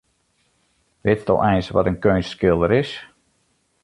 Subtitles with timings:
[1.05, 2.91] Witsto eins wat in keunstskilder is?